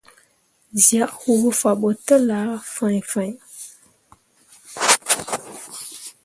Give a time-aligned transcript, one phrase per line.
[0.85, 3.31] Zyak huu fah ɓo telah fãhnfãhn.